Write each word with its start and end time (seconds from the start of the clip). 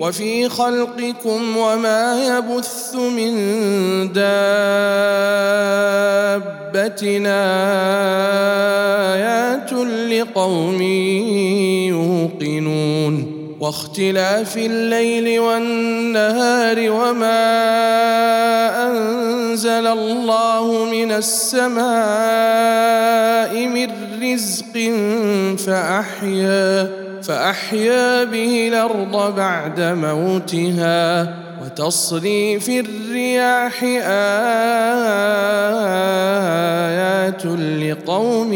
وفي 0.00 0.48
خلقكم 0.48 1.56
وما 1.56 2.26
يبث 2.26 2.94
من 2.94 3.32
دابتنا 4.12 4.28
آيات 9.14 9.72
لقوم 10.12 10.82
يوقنون 11.88 13.38
واختلاف 13.60 14.56
الليل 14.56 15.40
والنهار 15.40 16.90
وما 16.90 17.48
أنزل 18.90 19.86
الله 19.86 20.84
من 20.84 21.12
السماء 21.12 21.88
من 23.66 23.88
رزق 24.22 24.74
فأحيا 25.66 27.07
فأحيا 27.22 28.24
به 28.24 28.68
الأرض 28.68 29.34
بعد 29.36 29.80
موتها 29.80 31.34
وتصريف 31.64 32.68
الرياح 32.68 33.82
آيات 33.82 33.98
لقوم 37.82 38.52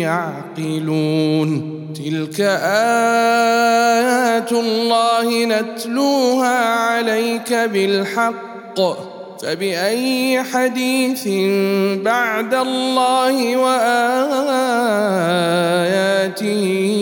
يعقلون. 0.00 1.74
تلك 1.94 2.40
آيات 2.40 4.52
الله 4.52 5.44
نتلوها 5.44 6.74
عليك 6.74 7.52
بالحق. 7.52 9.13
فبأي 9.44 10.42
حديث 10.42 11.28
بعد 12.02 12.54
الله 12.54 13.56
وآياته 13.56 15.06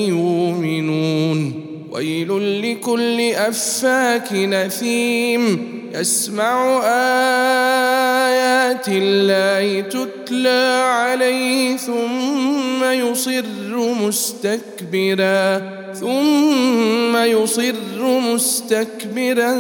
يؤمنون؟ 0.09 1.63
ويل 1.91 2.63
لكل 2.63 3.21
أفاك 3.21 4.33
نثيم 4.33 5.82
يسمع 5.95 6.81
آيات 8.29 8.89
الله 8.89 9.81
تتلى 9.81 10.83
عليه 10.85 11.77
ثم 11.77 12.85
يصر 12.85 13.77
مستكبرا 13.77 15.63
ثم 16.01 17.17
يصر 17.17 18.03
مستكبرا 18.03 19.53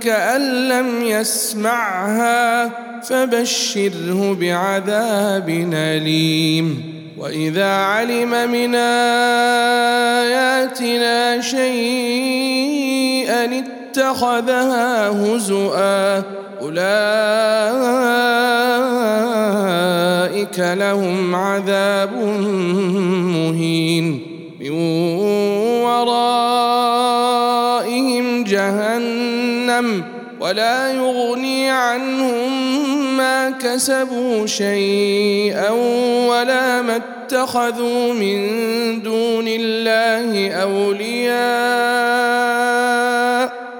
كأن 0.00 0.68
لم 0.68 1.04
يسمعها 1.04 2.70
فبشره 3.02 4.36
بعذاب 4.40 5.48
أليم. 5.74 6.92
وإذا 7.18 7.72
علم 7.72 8.50
من 8.50 8.74
آياتنا 8.74 10.40
شيئا 11.40 12.42
اتخذها 13.92 15.08
هزؤا 15.08 16.22
أولئك 16.62 16.82
لهم 20.58 21.34
عذاب 21.34 22.14
مهين 23.36 24.26
من 24.60 24.70
ورائهم 25.84 26.84
جهنم 28.44 30.04
ولا 30.40 30.92
يغني 30.92 31.70
عنهم 31.70 32.72
ما 33.16 33.50
كسبوا 33.50 34.46
شيئا 34.46 35.70
ولا 36.28 36.82
ما 36.82 36.96
اتخذوا 36.96 38.12
من 38.12 38.42
دون 39.02 39.44
الله 39.48 40.52
أولياء 40.52 42.22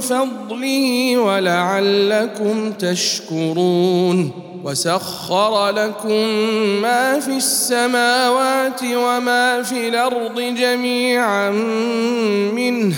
فضله 0.00 1.16
ولعلكم 1.18 2.72
تشكرون 2.72 4.30
وسخر 4.64 5.70
لكم 5.70 6.26
ما 6.82 7.20
في 7.20 7.36
السماوات 7.36 8.80
وما 8.84 9.62
في 9.62 9.88
الأرض 9.88 10.40
جميعا 10.40 11.50
منه 12.54 12.96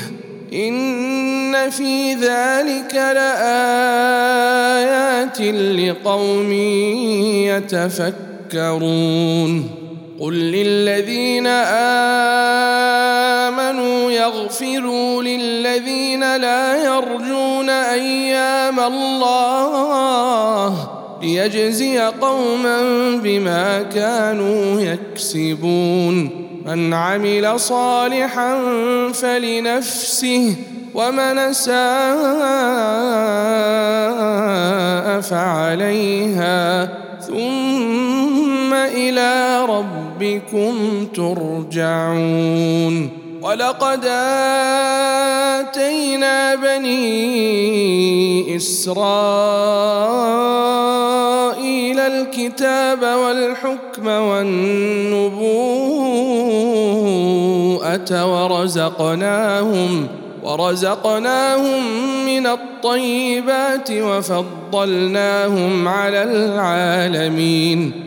إن 0.53 1.71
في 1.71 2.15
ذلك 2.15 2.95
لآيات 2.95 4.15
لقوم 5.41 6.53
يتفكرون 8.53 9.84
قل 10.21 10.35
للذين 10.35 11.47
آمنوا 13.47 14.11
يغفروا 14.11 15.23
للذين 15.23 16.37
لا 16.37 16.85
يرجون 16.85 17.71
أيام 17.71 18.81
الله 18.81 20.89
ليجزي 21.23 21.99
قوما 21.99 22.81
بما 23.23 23.83
كانوا 23.83 24.81
يكسبون. 24.81 26.45
من 26.67 26.95
عمل 26.95 27.61
صالحا 27.61 28.61
فلنفسه 29.13 30.57
ومن 30.95 31.53
ساء 31.53 31.75
فعليها. 35.21 36.89
ثم 37.21 38.75
إلى 38.75 39.65
ربكم 40.25 41.07
ترجعون 41.15 43.11
ولقد 43.43 44.05
آتينا 45.65 46.55
بني 46.55 46.97
إسرائيل 48.57 49.21
الكتاب 52.01 53.03
والحكم 53.03 54.07
والنبوءة 54.07 54.55
ورزقناهم 58.45 60.07
ورزقناهم 60.45 61.83
من 62.27 62.47
الطيبات 62.47 63.91
وفضلناهم 63.91 65.89
على 65.89 66.23
العالمين 66.23 68.04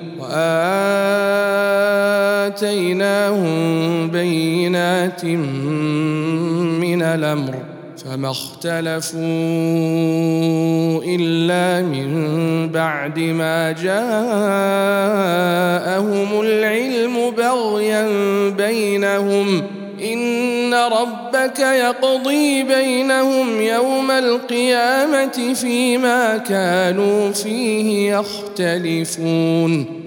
وآتيناهم 2.58 4.10
بينات 4.10 5.26
من 6.86 7.02
الأمر 7.02 7.56
فما 8.06 8.32
اختلفوا 8.32 9.22
إلا 11.06 11.82
من 11.88 12.70
بعد 12.70 13.20
ما 13.20 13.72
جاءهم 13.72 13.92
العلم 16.42 17.32
بغيا 17.38 18.08
بينهم. 18.50 19.64
إن 20.14 20.74
ربك 20.74 21.60
يقضي 21.60 22.64
بينهم 22.64 23.62
يوم 23.62 24.12
القيامة 24.12 25.54
فيما 25.54 26.38
كانوا 26.38 27.32
فيه 27.32 28.14
يختلفون. 28.18 30.07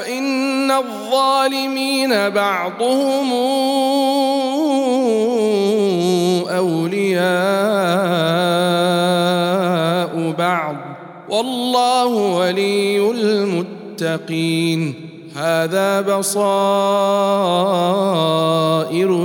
وإن 0.00 0.70
الظالمين 0.70 2.28
بعضهم 2.28 3.32
أولياء 6.48 7.14
بعض. 10.38 10.76
والله 11.28 12.06
ولي 12.06 13.10
المتقين. 13.10 14.94
هذا 15.36 16.00
بصائر 16.00 16.48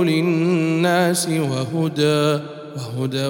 للناس 0.04 1.28
وهدى 1.28 2.40
وهدى 2.76 3.26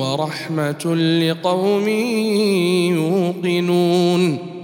ورحمة 0.00 0.94
لقوم 0.94 1.88
يوقنون. 2.98 4.49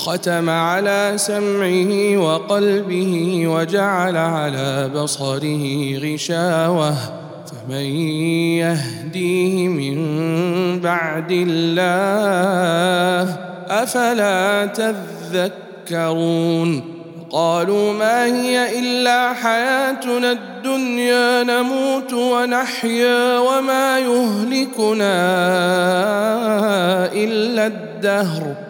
وختم 0.00 0.50
على 0.50 1.12
سمعه 1.16 2.16
وقلبه 2.16 3.42
وجعل 3.46 4.16
على 4.16 4.90
بصره 4.94 5.98
غشاوة. 5.98 6.94
فمن 7.46 7.84
يهديه 8.56 9.68
من 9.68 9.96
بعد 10.80 11.30
الله 11.30 13.36
أفلا 13.68 14.66
تذكرون؟ 15.86 16.84
قالوا 17.30 17.92
ما 17.92 18.24
هي 18.24 18.78
إلا 18.78 19.32
حياتنا 19.32 20.32
الدنيا 20.32 21.42
نموت 21.42 22.12
ونحيا 22.12 23.38
وما 23.38 23.98
يهلكنا 23.98 25.14
إلا 27.12 27.66
الدهر. 27.66 28.69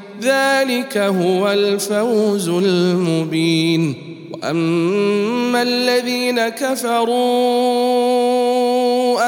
ذلك 0.21 0.97
هو 0.97 1.51
الفوز 1.51 2.49
المبين. 2.49 3.95
وأما 4.43 5.61
الذين 5.61 6.49
كفروا 6.49 7.11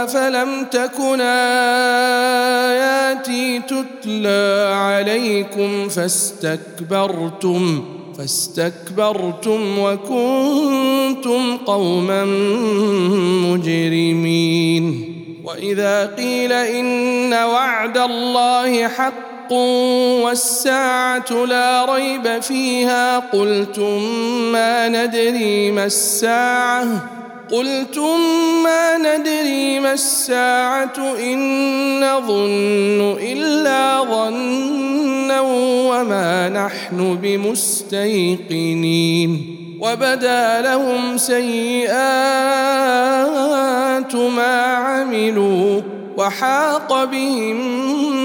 أفلم 0.03 0.65
تكن 0.71 1.21
آياتي 2.71 3.59
تتلى 3.59 4.73
عليكم 4.75 5.89
فاستكبرتم 5.89 7.83
فاستكبرتم 8.17 9.79
وكنتم 9.79 11.57
قوما 11.57 12.25
مجرمين. 13.45 15.13
وإذا 15.43 16.15
قيل 16.17 16.51
إن 16.51 17.33
وعد 17.33 17.97
الله 17.97 18.87
حق 18.87 19.32
والساعة 19.51 21.45
لا 21.45 21.95
ريب 21.95 22.41
فيها. 22.41 23.19
قلتم 23.19 24.01
ما 24.51 24.89
ندري 24.89 25.71
ما 25.71 25.85
الساعة. 25.85 27.09
قلتم 27.51 28.19
ما 28.63 28.97
ندري 28.97 29.79
ما 29.79 29.93
الساعة. 29.93 31.15
إن 31.19 31.99
نظن 31.99 33.17
إلا 33.21 34.03
ظنا 34.03 35.41
وما 35.89 36.49
نحن 36.49 37.17
بمستيقنين. 37.21 39.29
وبدا 39.81 40.61
لهم 40.61 41.17
سيئات 41.17 41.93
ما 44.15 44.63
عملوا. 44.63 45.81
وحاق 46.17 47.03
بهم 47.03 47.57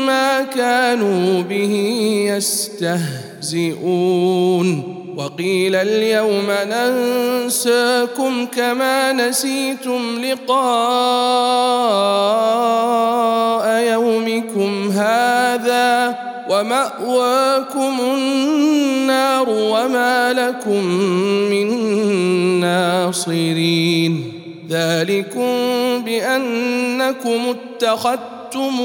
ما 0.06 0.42
كانوا 0.42 1.42
به 1.42 1.74
يستهزئون. 3.48 4.94
وقيل 5.16 5.74
اليوم 5.74 6.46
ننساكم 6.48 8.46
كما 8.46 9.12
نسيتم 9.12 10.24
لقاء 10.24 10.58
يومكم 13.92 14.90
هذا 14.90 16.18
ومأواكم 16.50 18.00
النار 18.00 19.48
وما 19.48 20.32
لكم 20.32 20.84
من 21.50 21.70
ناصرين. 22.60 24.37
ذلكم 24.68 25.48
بأنكم 26.04 27.54
اتخذتم 27.56 28.80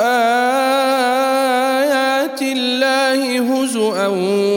آيات 0.00 2.42
الله 2.42 3.38
هزءا 3.38 4.06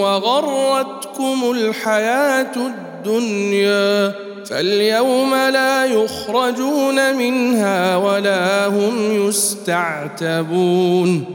وغرتكم 0.01 1.51
الحياة 1.51 2.55
الدنيا 2.55 4.13
فاليوم 4.45 5.35
لا 5.35 5.85
يخرجون 5.85 7.15
منها 7.15 7.97
ولا 7.97 8.67
هم 8.67 9.27
يستعتبون 9.27 11.34